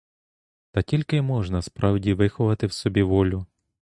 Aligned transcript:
Так 0.71 0.85
тільки 0.85 1.17
й 1.17 1.21
можна 1.21 1.61
справді 1.61 2.13
виховати 2.13 2.67
в 2.67 2.71
собі 2.73 3.03
волю. 3.03 3.45